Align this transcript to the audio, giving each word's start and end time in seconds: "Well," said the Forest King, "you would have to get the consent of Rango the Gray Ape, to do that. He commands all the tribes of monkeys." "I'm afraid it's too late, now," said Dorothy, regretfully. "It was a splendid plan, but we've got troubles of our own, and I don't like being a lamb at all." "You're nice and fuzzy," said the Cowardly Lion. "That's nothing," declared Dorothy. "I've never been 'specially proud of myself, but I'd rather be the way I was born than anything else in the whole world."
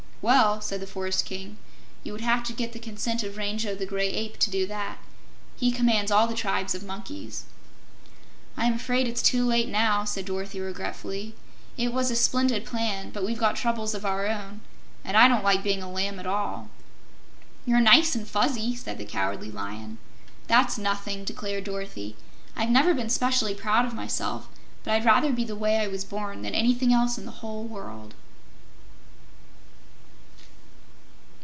"Well," 0.23 0.61
said 0.61 0.79
the 0.81 0.85
Forest 0.85 1.25
King, 1.25 1.57
"you 2.03 2.11
would 2.11 2.21
have 2.21 2.43
to 2.43 2.53
get 2.53 2.73
the 2.73 2.79
consent 2.79 3.23
of 3.23 3.37
Rango 3.37 3.73
the 3.73 3.87
Gray 3.87 4.09
Ape, 4.09 4.37
to 4.37 4.51
do 4.51 4.67
that. 4.67 4.99
He 5.57 5.71
commands 5.71 6.11
all 6.11 6.27
the 6.27 6.35
tribes 6.35 6.75
of 6.75 6.83
monkeys." 6.83 7.45
"I'm 8.55 8.73
afraid 8.75 9.07
it's 9.07 9.23
too 9.23 9.43
late, 9.43 9.67
now," 9.67 10.03
said 10.05 10.25
Dorothy, 10.25 10.59
regretfully. 10.59 11.33
"It 11.75 11.91
was 11.91 12.11
a 12.11 12.15
splendid 12.15 12.65
plan, 12.65 13.09
but 13.09 13.25
we've 13.25 13.39
got 13.39 13.55
troubles 13.55 13.95
of 13.95 14.05
our 14.05 14.27
own, 14.27 14.61
and 15.03 15.17
I 15.17 15.27
don't 15.27 15.43
like 15.43 15.63
being 15.63 15.81
a 15.81 15.89
lamb 15.91 16.19
at 16.19 16.27
all." 16.27 16.69
"You're 17.65 17.81
nice 17.81 18.13
and 18.13 18.27
fuzzy," 18.27 18.75
said 18.75 18.99
the 18.99 19.05
Cowardly 19.05 19.49
Lion. 19.49 19.97
"That's 20.45 20.77
nothing," 20.77 21.23
declared 21.23 21.63
Dorothy. 21.63 22.15
"I've 22.55 22.69
never 22.69 22.93
been 22.93 23.09
'specially 23.09 23.55
proud 23.55 23.85
of 23.87 23.95
myself, 23.95 24.49
but 24.83 24.93
I'd 24.93 25.03
rather 25.03 25.31
be 25.33 25.45
the 25.45 25.55
way 25.55 25.79
I 25.79 25.87
was 25.87 26.03
born 26.05 26.43
than 26.43 26.53
anything 26.53 26.93
else 26.93 27.17
in 27.17 27.25
the 27.25 27.31
whole 27.41 27.63
world." 27.63 28.13